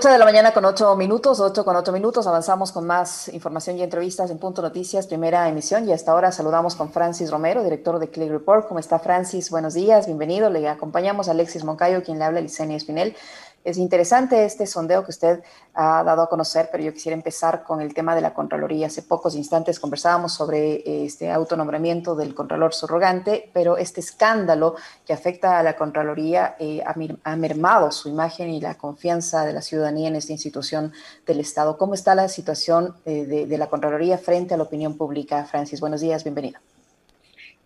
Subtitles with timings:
[0.00, 2.26] 8 de la mañana con 8 minutos, 8 con 8 minutos.
[2.26, 5.86] Avanzamos con más información y entrevistas en Punto Noticias, primera emisión.
[5.86, 8.66] Y hasta ahora saludamos con Francis Romero, director de Click Report.
[8.66, 9.50] ¿Cómo está Francis?
[9.50, 10.48] Buenos días, bienvenido.
[10.48, 13.14] Le acompañamos a Alexis Moncayo, quien le habla, Licenia Espinel.
[13.62, 15.42] Es interesante este sondeo que usted
[15.74, 18.86] ha dado a conocer, pero yo quisiera empezar con el tema de la Contraloría.
[18.86, 25.12] Hace pocos instantes conversábamos sobre eh, este autonombramiento del Contralor subrogante, pero este escándalo que
[25.12, 30.08] afecta a la Contraloría eh, ha, mermado su imagen y la confianza de la ciudadanía
[30.08, 30.92] en esta institución
[31.26, 31.76] del Estado.
[31.76, 35.44] ¿Cómo está la situación eh, de, de la Contraloría frente a la opinión pública?
[35.44, 36.69] Francis, buenos días, bienvenido.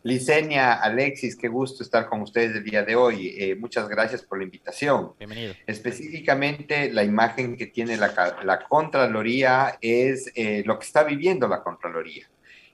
[0.05, 3.35] Licenia, Alexis, qué gusto estar con ustedes el día de hoy.
[3.39, 5.13] Eh, muchas gracias por la invitación.
[5.19, 5.55] Bienvenido.
[5.67, 12.29] Específicamente, la imagen que tiene la, Contraloría es eh, lo que está viviendo la Contraloría.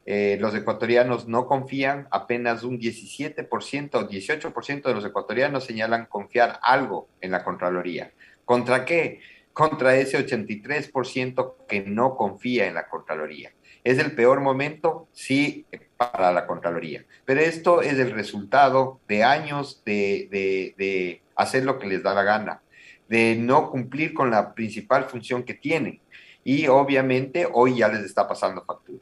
[0.06, 6.58] Eh, los ecuatorianos no confían, apenas un 17% o 18% de los ecuatorianos señalan confiar
[6.62, 8.10] algo en la Contraloría.
[8.44, 9.20] ¿Contra qué?
[9.52, 13.52] Contra ese 83% que no confía en la Contraloría.
[13.84, 15.08] ¿Es el peor momento?
[15.12, 17.04] Sí, para la Contraloría.
[17.24, 22.62] Pero esto es el resultado de años de, hacer lo que les da la gana,
[23.08, 26.00] de no cumplir con la principal función que tienen.
[26.44, 29.00] Y obviamente hoy ya les está pasando factura.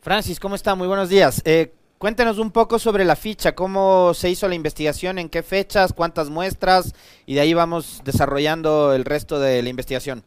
[0.00, 0.74] Francis, ¿cómo está?
[0.74, 1.42] Muy buenos días.
[1.44, 5.92] Eh, cuéntenos un poco sobre la ficha, cómo se hizo la investigación, en qué fechas,
[5.92, 6.94] cuántas muestras,
[7.26, 10.24] y de ahí vamos desarrollando el resto de la investigación.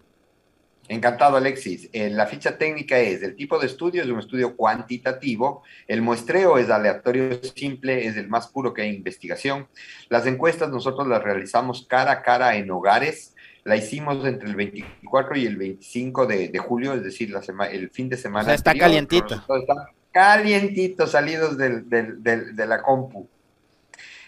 [0.93, 1.89] Encantado, Alexis.
[1.91, 6.57] Eh, la ficha técnica es, el tipo de estudio es un estudio cuantitativo, el muestreo
[6.57, 9.67] es aleatorio simple, es el más puro que hay investigación.
[10.09, 15.37] Las encuestas nosotros las realizamos cara a cara en hogares, la hicimos entre el 24
[15.37, 18.43] y el 25 de, julio, es decir, la el fin de semana.
[18.43, 19.35] O sea, está calientito.
[19.35, 23.27] Está calientito, salidos de la compu.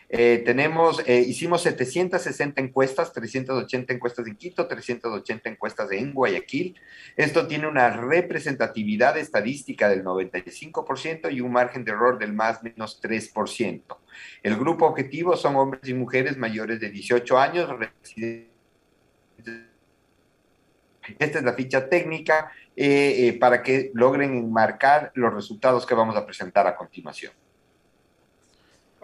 [0.10, 6.80] Eh, tenemos, eh, hicimos 760 encuestas, 380 encuestas en Quito, 380 encuestas en Guayaquil.
[7.16, 13.02] Esto tiene una representatividad estadística del 95% y un margen de error del más menos
[13.02, 13.98] 3%.
[14.44, 17.70] El grupo objetivo son hombres y mujeres mayores de 18 años,
[21.20, 26.26] Esta es la ficha técnica eh, para que logren enmarcar los resultados que vamos a
[26.26, 27.34] presentar a continuación.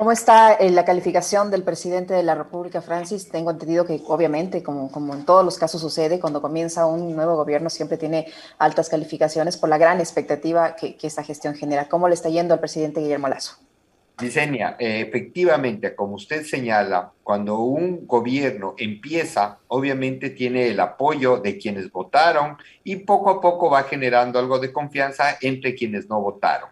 [0.01, 3.29] ¿Cómo está eh, la calificación del presidente de la República, Francis?
[3.29, 7.35] Tengo entendido que obviamente, como, como en todos los casos sucede, cuando comienza un nuevo
[7.35, 8.25] gobierno siempre tiene
[8.57, 11.87] altas calificaciones por la gran expectativa que, esta gestión genera.
[11.87, 13.57] ¿Cómo le está yendo al presidente Guillermo Lazo?
[14.17, 21.59] Diseña, eh, efectivamente, como usted señala, cuando un gobierno empieza, obviamente tiene el apoyo de
[21.59, 26.71] quienes votaron y poco a poco va generando algo de confianza entre quienes no votaron.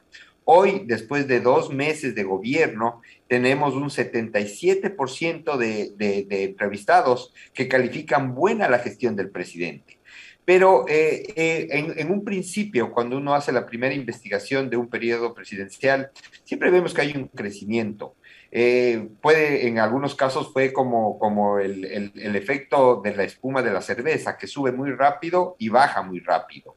[0.51, 8.67] Hoy, después de dos meses de gobierno, tenemos un 77% de, entrevistados que califican buena
[8.67, 9.99] la gestión del presidente.
[10.43, 15.35] Pero eh, eh, en, un principio, cuando uno hace la primera investigación de un periodo
[15.35, 16.09] presidencial,
[16.43, 18.15] siempre vemos que hay un crecimiento.
[18.51, 23.71] Eh, puede, en algunos casos fue como, como el, el efecto de la espuma de
[23.71, 26.75] la cerveza, que sube muy rápido y baja muy rápido.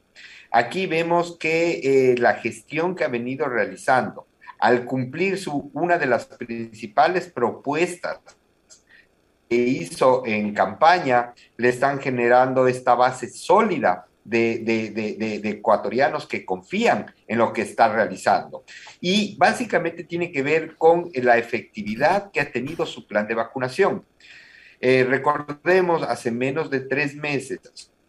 [0.55, 4.27] Aquí vemos que eh, la gestión que ha venido realizando,
[4.63, 8.19] al cumplir su, una de las principales propuestas
[9.49, 17.13] que hizo en campaña, le están generando esta base sólida de, de, ecuatorianos que confían
[17.27, 18.63] en lo que está realizando.
[19.01, 24.05] Y básicamente tiene que ver con la efectividad que ha tenido su plan de vacunación.
[24.79, 27.59] Eh, recordemos, hace menos de tres meses,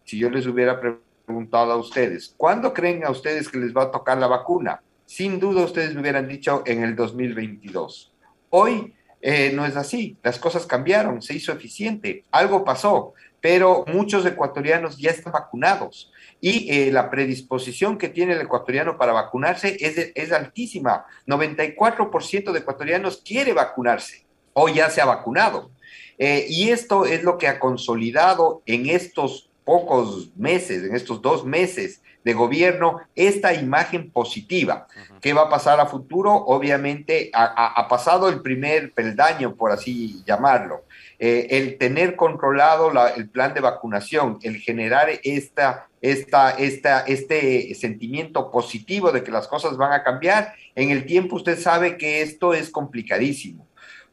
[0.05, 3.91] si yo les hubiera preguntado a ustedes, ¿cuándo creen a ustedes que les va a
[3.91, 4.81] tocar la vacuna?
[5.15, 8.11] Sin duda ustedes me hubieran dicho en el 2022.
[8.49, 14.25] Hoy eh, no es así, las cosas cambiaron, se hizo eficiente, algo pasó, pero muchos
[14.25, 16.11] ecuatorianos ya están vacunados
[16.41, 21.05] y eh, la predisposición que tiene el ecuatoriano para vacunarse es, es altísima.
[21.27, 25.71] 94% de ecuatorianos quiere vacunarse o ya se ha vacunado.
[26.17, 31.45] Eh, y esto es lo que ha consolidado en estos pocos meses, en estos dos
[31.45, 34.87] meses de gobierno, esta imagen positiva.
[35.21, 36.33] ¿Qué va a pasar a futuro?
[36.33, 40.85] Obviamente ha, pasado el primer peldaño, por así llamarlo.
[41.19, 48.49] Eh, el tener controlado el plan de vacunación, el generar esta, esta, esta, este sentimiento
[48.49, 52.55] positivo de que las cosas van a cambiar, en el tiempo usted sabe que esto
[52.55, 53.67] es complicadísimo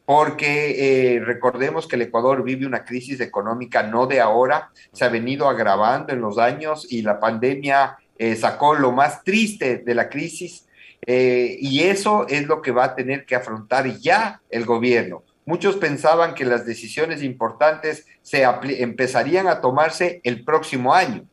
[0.04, 5.08] porque eh, recordemos que el Ecuador vive una crisis económica no de ahora, se ha
[5.08, 10.08] venido agravando en los años y la pandemia eh, sacó lo más triste de la
[10.08, 10.66] crisis
[11.06, 15.24] eh, y eso es lo que va a tener que afrontar ya el gobierno.
[15.44, 18.44] muchos pensaban que las decisiones importantes se
[18.78, 21.24] empezarían a tomarse el próximo año.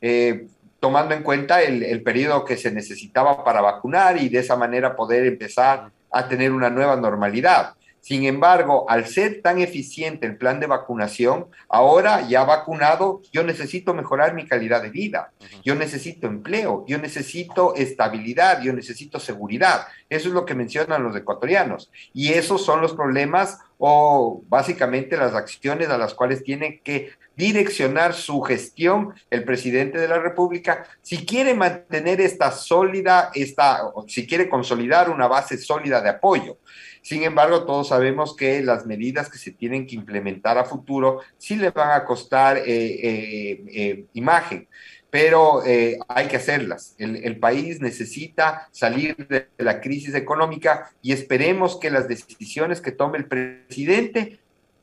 [0.00, 0.46] Eh,
[0.78, 4.94] tomando en cuenta el, el periodo que se necesitaba para vacunar y de esa manera
[4.94, 7.74] poder empezar a tener una nueva normalidad.
[8.06, 13.94] Sin embargo, al ser tan eficiente el plan de vacunación, ahora ya vacunado, yo necesito
[13.94, 15.32] mejorar mi calidad de vida,
[15.64, 19.88] yo necesito empleo, yo necesito estabilidad, yo necesito seguridad.
[20.08, 21.90] Eso es lo que mencionan los ecuatorianos.
[22.14, 28.14] Y esos son los problemas o básicamente las acciones a las cuales tiene que direccionar
[28.14, 34.48] su gestión el presidente de la República si quiere mantener esta sólida, esta, si quiere
[34.48, 36.58] consolidar una base sólida de apoyo.
[37.06, 41.54] Sin embargo, todos sabemos que las medidas que se tienen que implementar a futuro sí
[41.54, 44.66] le van a costar eh, eh, eh, imagen
[45.08, 45.62] pero
[46.08, 46.94] hay que hacerlas.
[46.98, 53.16] El, país necesita salir de la crisis económica y esperemos que las decisiones que tome
[53.16, 54.40] el presidente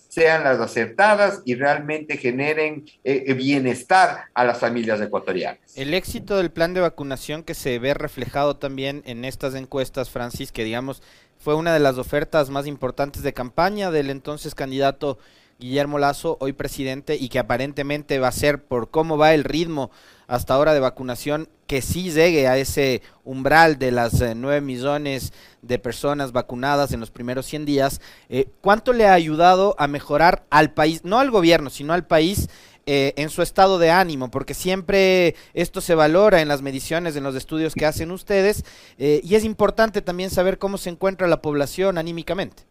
[0.10, 5.60] sean las acertadas y realmente generen bienestar a las familias ecuatorianas.
[5.76, 10.52] El éxito del plan de vacunación que se ve reflejado también en estas encuestas, Francis,
[10.52, 11.04] que digamos
[11.44, 15.18] fue una de las ofertas más importantes de campaña del entonces candidato
[15.60, 19.92] Guillermo Lazo, hoy presidente, y que aparentemente va a ser por cómo va el ritmo
[20.28, 25.34] hasta ahora de vacunación, que sí llegue a ese umbral de las eh, nueve millones
[25.62, 28.00] de personas vacunadas en los primeros 100 días.
[28.30, 32.48] Eh, ¿Cuánto le ha ayudado a mejorar al país, no al gobierno, sino al país?
[32.86, 37.24] Eh, en su estado de ánimo, porque siempre esto se valora en las mediciones, en
[37.24, 38.66] los estudios que hacen ustedes,
[38.98, 42.64] eh, y es importante también saber cómo se encuentra la población anímicamente.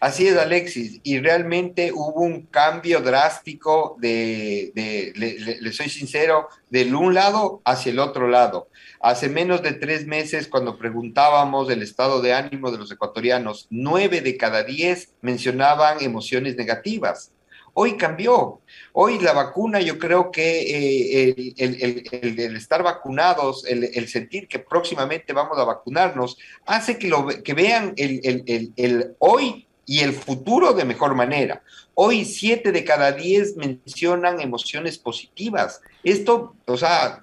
[0.00, 4.72] Así es, Alexis, y realmente hubo un cambio drástico de,
[5.14, 8.68] le, soy sincero, del un lado hacia el otro lado.
[9.00, 14.20] Hace menos de tres meses, cuando preguntábamos del estado de ánimo de los ecuatorianos, nueve
[14.20, 17.30] de cada diez mencionaban emociones negativas.
[17.76, 18.60] Hoy cambió.
[18.92, 25.58] Hoy la vacuna, yo creo que eh, el, estar vacunados, el, sentir que próximamente vamos
[25.58, 31.62] a vacunarnos, hace que, lo, que vean el, hoy y el futuro de mejor manera.
[31.94, 35.80] Hoy siete de cada diez mencionan emociones positivas.
[36.04, 37.22] Esto, o sea,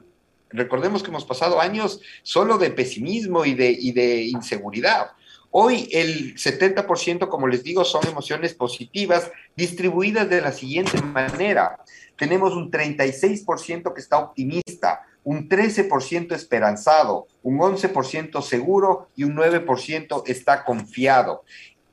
[0.49, 5.11] recordemos que hemos pasado años solo de pesimismo y de, y de inseguridad.
[5.53, 11.77] Hoy el 70%, como les digo, son emociones positivas distribuidas de la siguiente manera.
[12.15, 20.23] Tenemos un 36% que está optimista, un 13% esperanzado, un 11% seguro y un 9%
[20.25, 21.43] está confiado.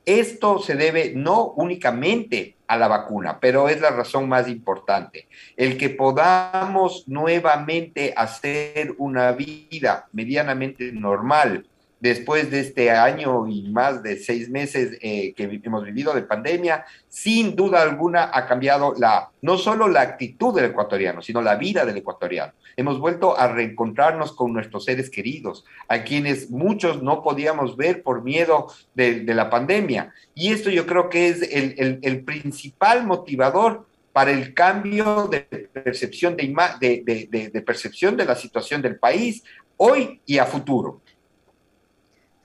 [0.05, 5.27] Esto se debe no únicamente a la vacuna, pero es la razón más importante.
[5.57, 11.67] El que podamos nuevamente hacer una vida medianamente normal,
[11.99, 16.85] después de este año y más de seis meses eh, que hemos vivido de pandemia,
[17.07, 21.85] sin duda alguna ha cambiado la, no solo la actitud del ecuatoriano, sino la vida
[21.85, 22.53] del ecuatoriano.
[22.77, 28.23] Hemos vuelto a reencontrarnos con nuestros seres queridos, a quienes muchos no podíamos ver por
[28.23, 30.13] miedo de, la pandemia.
[30.33, 37.49] Y esto yo creo que es el, principal motivador para el cambio de percepción de,
[37.51, 39.43] de percepción de la situación del país
[39.77, 41.01] hoy y a futuro.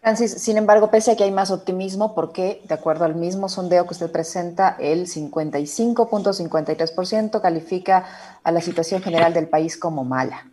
[0.05, 3.87] Francis, sin embargo, pese a que hay más optimismo, porque de acuerdo al mismo sondeo
[3.87, 8.07] que usted presenta, el 55.53% califica
[8.43, 10.47] a la situación general del país como mala.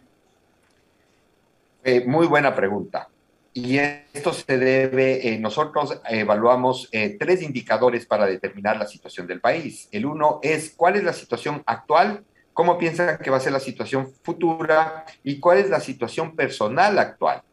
[1.84, 3.10] Eh, muy buena pregunta.
[3.54, 9.42] Y esto se debe, eh, nosotros evaluamos eh, tres indicadores para determinar la situación del
[9.42, 9.90] país.
[9.92, 13.60] El uno es cuál es la situación actual, cómo piensan que va a ser la
[13.60, 17.44] situación futura y cuál es la situación personal actual.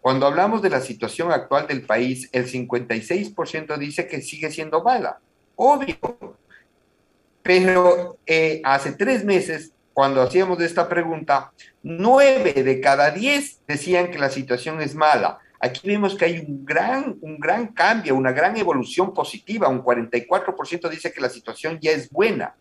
[0.00, 5.18] Cuando hablamos de la situación actual del país, el 56% dice que sigue siendo mala.
[5.56, 5.96] Obvio.
[7.42, 14.18] Pero eh, hace tres meses, cuando hacíamos esta pregunta, nueve de cada diez decían que
[14.18, 15.38] la situación es mala.
[15.58, 19.68] Aquí vemos que hay un gran, un gran cambio, una gran evolución positiva.
[19.68, 22.54] Un 44% dice que la situación ya es buena.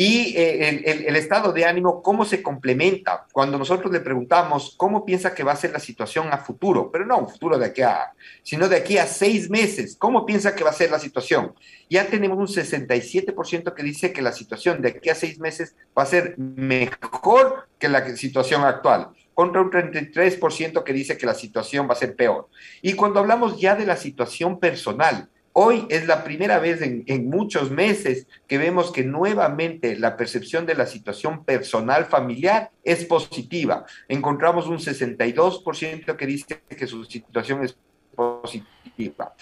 [0.00, 3.26] Y eh, el, estado de ánimo, ¿cómo se complementa?
[3.32, 7.04] Cuando nosotros le preguntamos cómo piensa que va a ser la situación a futuro, pero
[7.04, 8.12] no un futuro de aquí a,
[8.44, 11.52] sino de aquí a seis meses, ¿cómo piensa que va a ser la situación?
[11.90, 16.04] Ya tenemos un 67% que dice que la situación de aquí a seis meses va
[16.04, 21.88] a ser mejor que la situación actual contra un 33% que dice que la situación
[21.88, 22.48] va a ser peor.
[22.82, 25.28] Y cuando hablamos ya de la situación personal,
[25.60, 30.76] Hoy es la primera vez en, muchos meses que vemos que nuevamente la percepción de
[30.76, 33.84] la situación personal familiar es positiva.
[34.06, 37.76] Encontramos un 62% que dice que su situación es
[38.14, 39.34] positiva.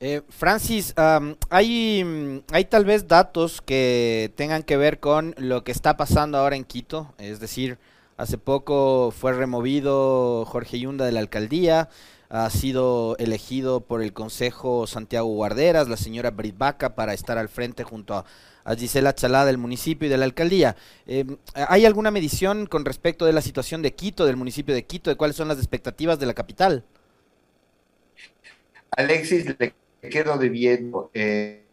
[0.00, 0.92] Eh, Francis,
[1.48, 6.56] hay, hay tal vez datos que tengan que ver con lo que está pasando ahora
[6.56, 7.78] en Quito, es decir,
[8.18, 11.88] hace poco fue removido Jorge Yunda de la alcaldía,
[12.28, 17.48] ha sido elegido por el Consejo Santiago Guarderas, la señora Brit Baca, para estar al
[17.48, 18.24] frente junto a,
[18.78, 20.74] Gisela Chalá del municipio y de la alcaldía.
[21.06, 25.10] Em, ¿Hay alguna medición con respecto de la situación de Quito, del municipio de Quito,
[25.10, 26.82] de cuáles son las expectativas de la capital?
[28.90, 29.74] Alexis, le
[30.08, 31.10] quedo debiendo.
[31.12, 31.63] Eh,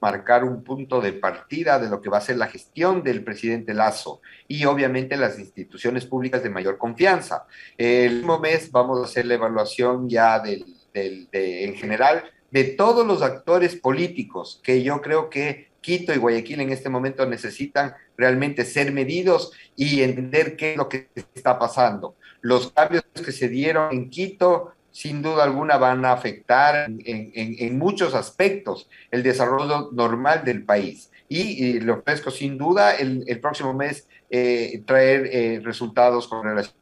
[0.00, 3.74] marcar un punto de partida de lo que va a ser la gestión del presidente
[3.74, 7.46] Lazo y obviamente las instituciones públicas de mayor confianza.
[7.76, 10.64] El mismo mes vamos a hacer la evaluación ya del,
[10.94, 16.72] en general de todos los actores políticos que yo creo que Quito y Guayaquil en
[16.72, 22.16] este momento necesitan realmente ser medidos y entender qué es lo que está pasando.
[22.42, 28.14] Los cambios que se dieron en Quito sin duda alguna van a afectar en, muchos
[28.14, 31.10] aspectos el desarrollo normal del país.
[31.28, 36.74] Y, le ofrezco sin duda el, próximo mes eh, traer eh, resultados con relación.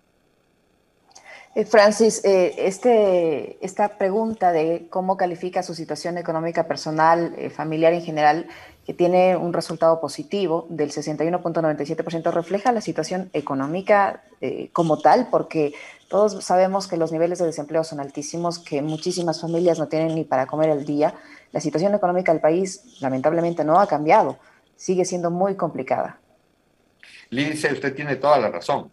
[1.55, 8.47] Eh, Francis, este, esta pregunta de cómo califica su situación económica personal, familiar en general,
[8.87, 14.23] que tiene un resultado positivo del 61.97%, refleja la situación económica
[14.73, 15.75] como tal, porque
[16.09, 20.25] todos sabemos que los niveles de desempleo son altísimos, que muchísimas familias no tienen ni
[20.25, 21.15] para comer el día.
[21.53, 24.39] La situación económica del país lamentablemente no ha cambiado,
[24.75, 26.19] sigue siendo muy complicada.
[27.31, 28.91] Lince, usted tiene toda la razón,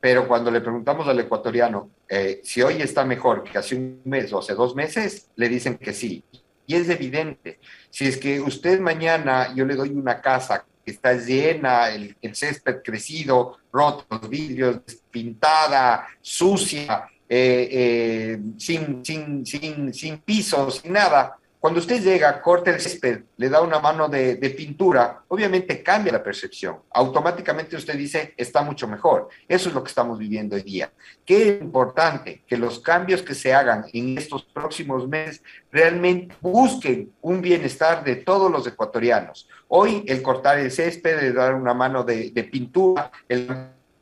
[0.00, 4.32] pero cuando le preguntamos al ecuatoriano eh, si hoy está mejor que hace un mes
[4.32, 6.24] o hace dos meses, le dicen que sí.
[6.66, 7.58] Y es evidente,
[7.90, 13.58] si es que usted mañana yo le doy una casa está llena, el, césped crecido,
[13.72, 21.36] roto, los vidrios, pintada, sucia, eh, eh, sin, sin, sin, sin pisos, sin nada.
[21.62, 26.20] Cuando usted llega, corta el césped, le da una mano de, pintura, obviamente cambia la
[26.20, 26.80] percepción.
[26.90, 29.28] Automáticamente usted dice, está mucho mejor.
[29.46, 30.90] Eso es lo que estamos viviendo hoy día.
[31.24, 35.40] Qué importante que los cambios que se hagan en estos próximos meses
[35.70, 39.48] realmente busquen un bienestar de todos los ecuatorianos.
[39.68, 43.12] Hoy el cortar el césped, el dar una mano de, pintura,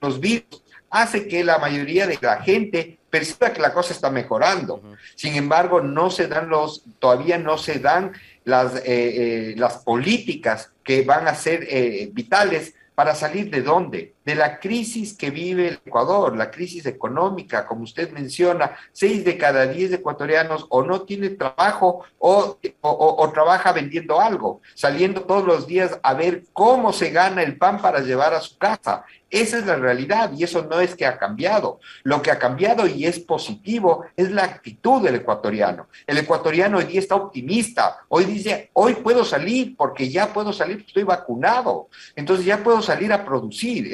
[0.00, 4.82] los vidrios, hace que la mayoría de la gente perciba que la cosa está mejorando.
[5.14, 8.12] Sin embargo, no se dan los, todavía no se dan
[8.44, 14.14] las, eh, eh, las políticas que van a ser eh, vitales para salir de dónde?
[14.24, 19.38] De la crisis que vive el Ecuador, la crisis económica, como usted menciona, seis de
[19.38, 25.66] cada diez ecuatorianos o no tiene trabajo o, o, trabaja vendiendo algo, saliendo todos los
[25.66, 29.04] días a ver cómo se gana el pan para llevar a su casa.
[29.30, 31.78] Esa es la realidad y eso no es que ha cambiado.
[32.02, 35.88] Lo que ha cambiado y es positivo es la actitud del ecuatoriano.
[36.06, 38.00] El ecuatoriano hoy día está optimista.
[38.08, 41.88] Hoy dice, hoy puedo salir porque ya puedo salir, estoy vacunado.
[42.16, 43.92] Entonces ya puedo salir a producir.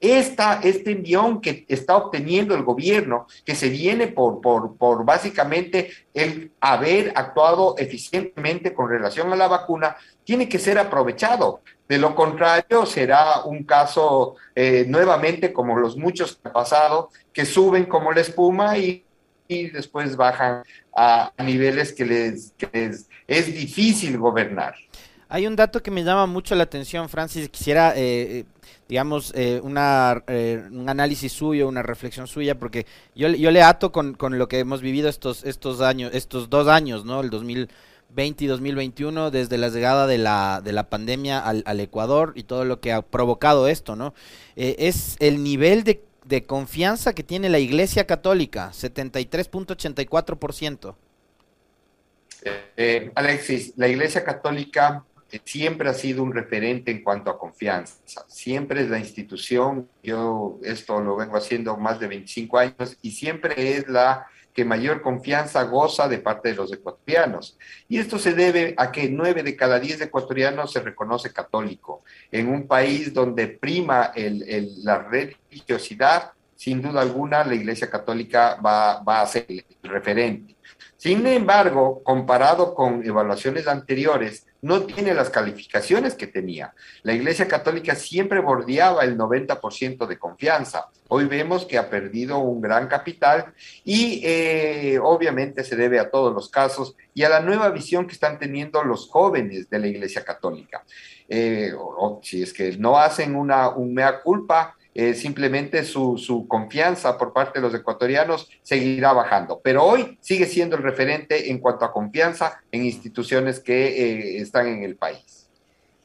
[0.00, 7.12] Esta, este envión que está obteniendo el gobierno, que se viene por, básicamente el haber
[7.14, 11.60] actuado eficientemente con relación a la vacuna, tiene que ser aprovechado.
[11.88, 17.44] De lo contrario, será un caso eh, nuevamente como los muchos que han pasado, que
[17.44, 19.02] suben como la espuma y,
[19.46, 20.64] después bajan
[20.96, 24.74] a niveles que les, que les es difícil gobernar.
[25.28, 27.48] Hay un dato que me llama mucho la atención, Francis.
[27.48, 28.44] Quisiera, eh, eh,
[28.88, 30.22] digamos, eh, una,
[30.70, 34.58] un análisis suyo, una reflexión suya, porque yo, yo le ato con, con, lo que
[34.58, 37.20] hemos vivido estos, estos años, estos dos años, ¿no?
[37.20, 42.44] El 2020 y 2021, desde la llegada de la, de la pandemia al, Ecuador y
[42.44, 44.14] todo lo que ha provocado esto, ¿no?
[44.56, 50.94] es el nivel de, de confianza que tiene la Iglesia Católica, 73.84%.
[52.76, 55.04] Eh, Alexis, la Iglesia Católica
[55.44, 57.94] siempre ha sido un referente en cuanto a confianza.
[58.28, 63.76] Siempre es la institución, yo esto lo vengo haciendo más de 25 años y siempre
[63.76, 67.58] es la que mayor confianza goza de parte de los ecuatorianos.
[67.88, 72.04] Y esto se debe a que nueve de cada diez ecuatorianos se reconoce católico.
[72.30, 79.22] En un país donde prima la religiosidad, sin duda alguna la Iglesia Católica va, va
[79.22, 80.54] a ser el referente.
[80.96, 86.72] Sin embargo, comparado con evaluaciones anteriores, no tiene las calificaciones que tenía.
[87.02, 90.86] La Iglesia Católica siempre bordeaba el 90% de confianza.
[91.08, 93.52] Hoy vemos que ha perdido un gran capital
[93.84, 98.14] y eh, obviamente se debe a todos los casos y a la nueva visión que
[98.14, 100.82] están teniendo los jóvenes de la Iglesia Católica.
[101.28, 101.74] Eh,
[102.22, 107.58] si es que no hacen una un mea culpa, eh, simplemente su, confianza por parte
[107.58, 109.60] de los ecuatorianos seguirá bajando.
[109.62, 114.68] Pero hoy sigue siendo el referente en cuanto a confianza en instituciones que eh, están
[114.68, 115.48] en el país.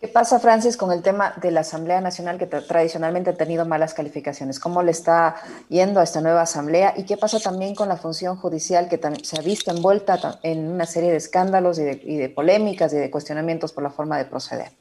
[0.01, 3.93] ¿Qué pasa, Francis, con el tema de la Asamblea Nacional que tradicionalmente ha tenido malas
[3.93, 4.57] calificaciones?
[4.57, 5.35] ¿Cómo le está
[5.67, 6.93] yendo a esta nueva Asamblea?
[6.95, 10.85] ¿Y qué pasa también con la función judicial que se ha visto envuelta en una
[10.85, 14.23] serie de escándalos y de, y de polémicas y de cuestionamientos por la forma de
[14.23, 14.71] proceder?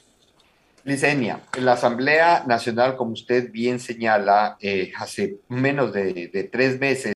[0.85, 7.15] Licenia, la Asamblea Nacional, como usted bien señala, eh, hace menos de, tres meses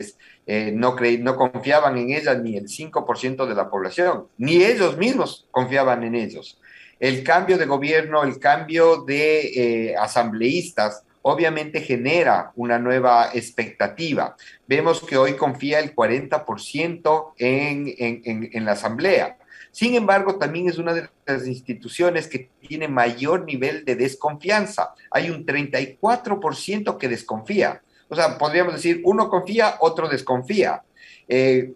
[0.46, 5.46] eh, no, no confiaban en ella ni el 5% de la población, ni ellos mismos
[5.50, 6.58] confiaban en ellos.
[6.98, 14.36] El cambio de gobierno, el cambio de eh, asambleístas, obviamente genera una nueva expectativa.
[14.66, 19.36] Vemos que hoy confía el 40% en, en, en la Asamblea.
[19.72, 24.94] Sin embargo, también es una de las instituciones que tiene mayor nivel de desconfianza.
[25.10, 27.82] Hay un 34% que desconfía.
[28.08, 30.82] O sea, podríamos decir, uno confía, otro desconfía.
[31.28, 31.72] Eh,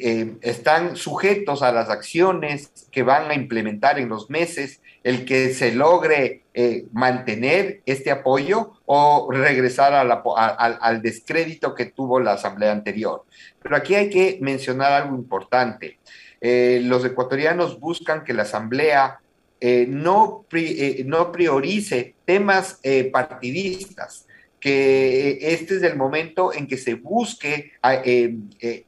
[0.00, 5.52] eh, están sujetos a las acciones que van a implementar en los meses, el que
[5.52, 13.24] se logre eh, mantener este apoyo o regresar al descrédito que tuvo la asamblea anterior.
[13.60, 15.98] Pero aquí hay que mencionar algo importante.
[16.40, 19.20] Eh, los ecuatorianos buscan que la Asamblea
[19.60, 22.80] eh, no, eh, no priorice temas
[23.12, 24.26] partidistas,
[24.60, 27.72] que este es el momento en que se busque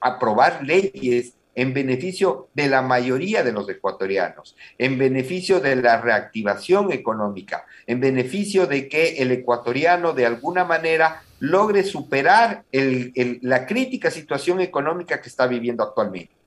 [0.00, 6.92] aprobar leyes en beneficio de la mayoría de los ecuatorianos, en beneficio de la reactivación
[6.92, 14.61] económica, en beneficio de que el ecuatoriano de alguna manera logre superar la crítica situación
[14.61, 16.39] económica que está viviendo actualmente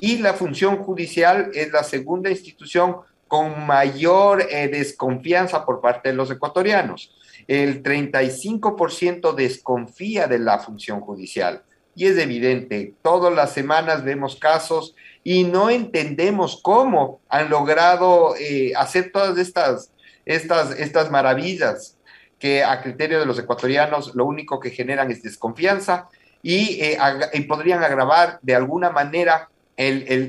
[0.00, 2.96] y la función judicial es la segunda institución
[3.28, 7.14] con mayor eh, desconfianza por parte de los ecuatorianos.
[7.46, 11.62] El 35% desconfía de la función judicial.
[11.94, 18.72] Y es evidente, todas las semanas vemos casos y no entendemos cómo han logrado eh,
[18.76, 19.92] hacer todas estas,
[20.24, 21.96] estas, estas maravillas
[22.38, 26.08] que a criterio de los ecuatorianos lo único que generan es desconfianza
[26.42, 26.98] y, eh,
[27.34, 29.50] y podrían agravar de alguna manera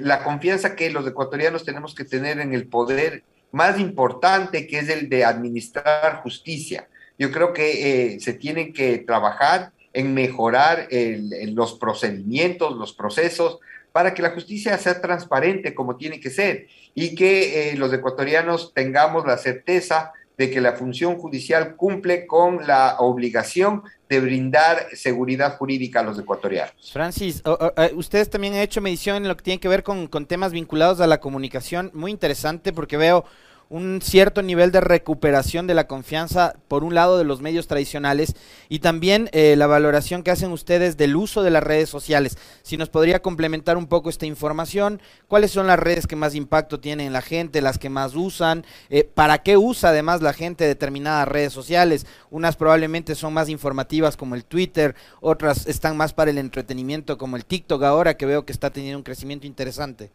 [0.02, 4.90] la confianza que los ecuatorianos tenemos que tener en el poder más importante, que es
[4.90, 6.88] el de administrar justicia.
[7.20, 13.60] Yo creo que eh, se tiene que trabajar en mejorar los procedimientos, los procesos,
[13.92, 18.74] para que la justicia sea transparente como tiene que ser y que eh, los ecuatorianos
[18.74, 25.58] tengamos la certeza de que la función judicial cumple con la obligación de brindar seguridad
[25.58, 26.92] jurídica a los ecuatorianos.
[26.92, 27.42] Francis,
[27.78, 30.52] eh, ustedes también han hecho medición en lo que tiene que ver con, con temas
[30.52, 33.24] vinculados a la comunicación, muy interesante porque veo
[33.72, 38.36] un cierto nivel de recuperación de la confianza, por un lado, de los medios tradicionales
[38.68, 42.38] y también eh, la valoración que hacen ustedes del uso de las redes sociales.
[42.64, 46.82] Si nos podría complementar un poco esta información, cuáles son las redes que más impacto
[46.82, 50.66] tienen en la gente, las que más usan, eh, para qué usa además la gente
[50.66, 52.06] determinadas redes sociales.
[52.30, 57.38] Unas probablemente son más informativas como el Twitter, otras están más para el entretenimiento como
[57.38, 60.12] el TikTok ahora que veo que está teniendo un crecimiento interesante.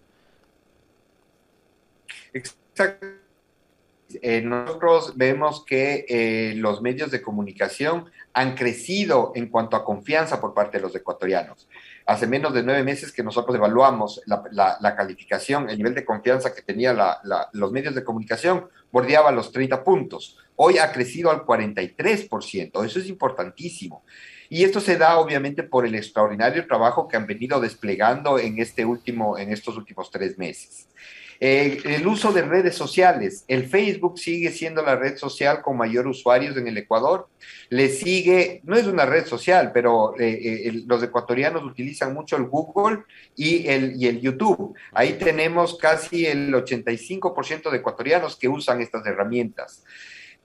[2.35, 3.26] Exacto
[4.23, 10.40] eh, nosotros vemos que eh, los medios de comunicación han crecido en cuanto a confianza
[10.40, 11.69] por parte de los ecuatorianos.
[12.05, 16.62] Hace menos de nueve meses que nosotros evaluamos la, calificación, el nivel de confianza que
[16.62, 16.99] tenían
[17.53, 20.38] los medios de comunicación, bordeaba los 30 puntos.
[20.55, 24.05] Hoy ha crecido al 43%, eso es importantísimo.
[24.49, 28.85] Y esto se da obviamente por el extraordinario trabajo que han venido desplegando en, este
[28.85, 30.87] último, en estos últimos tres meses.
[31.40, 33.44] Eh, el uso de redes sociales.
[33.49, 37.29] El Facebook sigue siendo la red social con mayor usuarios en el Ecuador.
[37.68, 42.44] Le sigue, no es una red social, pero eh, eh, los ecuatorianos utilizan mucho el
[42.44, 43.03] Google
[43.35, 44.75] y el, y el YouTube.
[44.92, 49.85] Ahí tenemos casi el 85% de ecuatorianos que usan estas herramientas.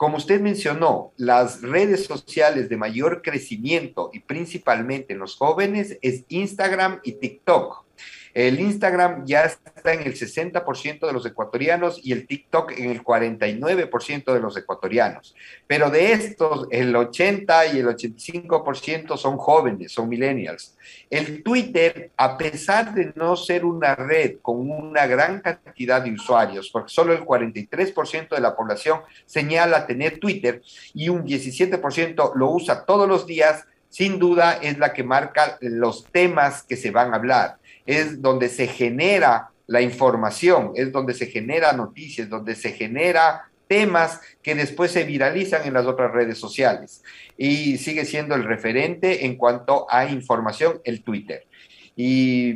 [0.01, 6.25] Como usted mencionó, las redes sociales de mayor crecimiento y principalmente en los jóvenes es
[6.27, 7.85] Instagram y TikTok.
[8.33, 13.03] El Instagram ya está en el 60% de los ecuatorianos y el TikTok en el
[13.03, 15.35] 49% de los ecuatorianos.
[15.67, 20.77] Pero de estos, el 80 y el 85% son jóvenes, son millennials.
[21.09, 26.69] El Twitter, a pesar de no ser una red con una gran cantidad de usuarios,
[26.69, 30.61] porque solo el 43% de la población señala tener Twitter
[30.93, 36.05] y un 17% lo usa todos los días, sin duda es la que marca los
[36.05, 41.27] temas que se van a hablar es donde se genera la información, es donde se
[41.27, 47.03] genera noticias, donde se genera temas que después se viralizan en las otras redes sociales.
[47.37, 51.47] Y sigue siendo el referente en cuanto a información, el Twitter.
[51.95, 52.55] Y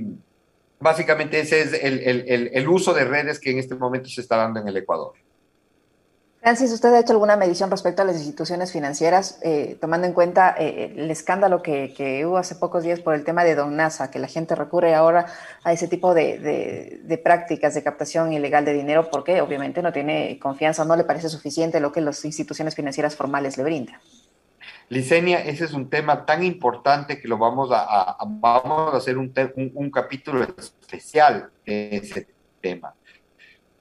[0.79, 4.67] básicamente ese es el, uso de redes que en este momento se está dando en
[4.67, 5.13] el Ecuador.
[6.45, 10.55] Francis, ¿usted ha hecho alguna medición respecto a las instituciones financieras, eh, tomando en cuenta
[10.55, 14.19] eh, el escándalo que, hubo hace pocos días por el tema de Don Nasa, que
[14.19, 15.25] la gente recurre ahora
[15.63, 20.85] a ese tipo de, prácticas de captación ilegal de dinero porque obviamente no tiene confianza,
[20.85, 23.99] no le parece suficiente lo que las instituciones financieras formales le brindan?
[24.89, 29.33] Licenia, ese es un tema tan importante que lo vamos a, vamos a hacer un,
[29.73, 32.27] un, capítulo especial de ese
[32.61, 32.93] tema,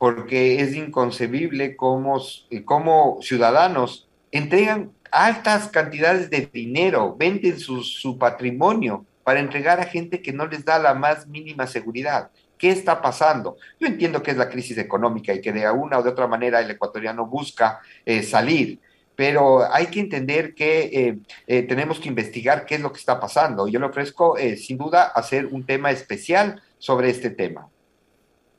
[0.05, 2.23] porque es inconcebible cómo,
[2.67, 10.35] cómo ciudadanos entregan altas cantidades de dinero, venden su, patrimonio para entregar a gente que
[10.35, 12.29] no les da la más mínima seguridad.
[12.59, 13.57] ¿Qué está pasando?
[13.81, 16.61] Yo entiendo que es la crisis económica y que de una o de otra manera
[16.61, 18.81] el ecuatoriano busca eh, salir,
[19.17, 23.19] pero hay que entender que eh, eh, tenemos que investigar qué es lo que está
[23.19, 23.69] pasando.
[23.69, 27.71] Yo le ofrezco, eh, sin duda, hacer un tema especial sobre este tema.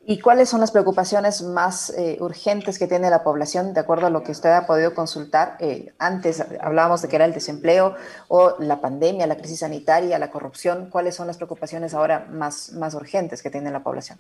[0.08, 4.22] ¿Y cuáles son las preocupaciones más urgentes que tiene la población, de acuerdo a lo
[4.22, 5.58] que usted ha podido consultar?
[5.98, 7.96] antes hablábamos de que era el desempleo
[8.28, 10.90] o la pandemia, la crisis sanitaria, la corrupción.
[10.92, 14.20] ¿Cuáles son las preocupaciones ahora más, más urgentes que tiene la población?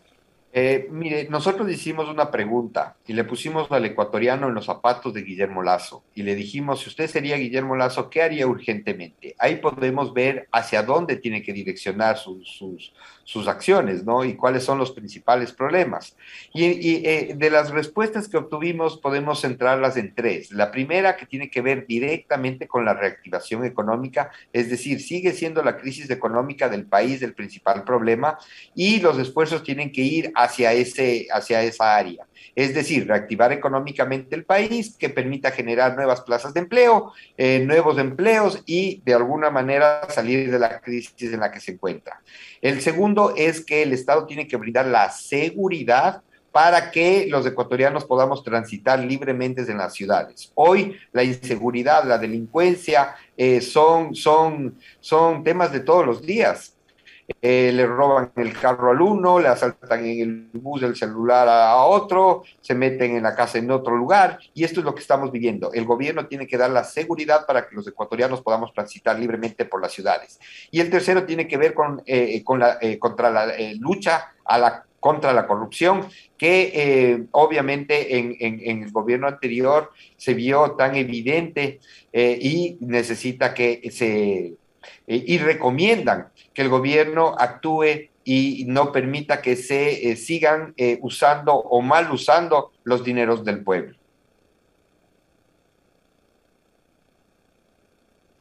[0.58, 5.22] Eh, mire, nosotros hicimos una pregunta y le pusimos al ecuatoriano en los zapatos de
[5.22, 9.36] Guillermo Lazo y le dijimos, si usted sería Guillermo Lazo, ¿qué haría urgentemente?
[9.38, 12.94] Ahí podemos ver hacia dónde tiene que direccionar sus,
[13.26, 14.24] sus acciones, ¿no?
[14.24, 16.16] Y cuáles son los principales problemas.
[16.54, 20.52] Y, eh, de las respuestas que obtuvimos podemos centrarlas en tres.
[20.52, 25.64] La primera que tiene que ver directamente con la reactivación económica, es decir, sigue siendo
[25.64, 28.38] la crisis económica del país el principal problema
[28.76, 32.28] y los esfuerzos tienen que ir hacia, ese, hacia esa área.
[32.56, 37.98] Es decir, reactivar económicamente el país que permita generar nuevas plazas de empleo, eh, nuevos
[37.98, 42.22] empleos y de alguna manera salir de la crisis en la que se encuentra.
[42.62, 46.22] El segundo es que el Estado tiene que brindar la seguridad
[46.56, 50.54] para que los ecuatorianos podamos transitar libremente en las ciudades.
[50.56, 56.75] Hoy la inseguridad, la delincuencia eh, son, son, son temas de todos los días.
[57.42, 60.20] Eh, le roban el carro al uno, le asaltan en
[60.54, 64.64] el bus el celular a otro, se meten en la casa en otro lugar, y
[64.64, 65.74] esto es lo que estamos viviendo.
[65.74, 69.82] El gobierno tiene que dar la seguridad para que los ecuatorianos podamos transitar libremente por
[69.82, 70.40] las ciudades.
[70.70, 74.58] Y el tercero tiene que ver con, eh, con la, eh, contra la lucha a
[74.58, 81.80] la contra la corrupción, que obviamente en, en, el gobierno anterior se vio tan evidente
[82.12, 84.56] y necesita que se
[85.08, 90.98] eh, y recomiendan que el gobierno actúe y no permita que se eh, sigan eh,
[91.02, 93.96] usando o mal usando los dineros del pueblo.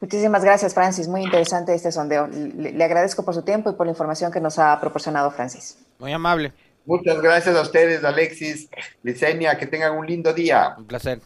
[0.01, 1.07] Muchísimas gracias, Francis.
[1.07, 2.27] Muy interesante este sondeo.
[2.27, 5.79] Le, agradezco por su tiempo y por la información que nos ha proporcionado, Francis.
[5.99, 6.51] Muy amable.
[6.85, 8.69] Muchas gracias a ustedes, Alexis,
[9.01, 9.57] Licenia.
[9.57, 10.75] Que tengan un lindo día.
[10.77, 11.21] Un placer.